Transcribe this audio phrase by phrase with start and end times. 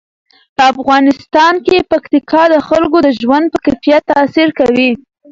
[0.55, 4.89] په افغانستان کې پکتیکا د خلکو د ژوند په کیفیت تاثیر کوي.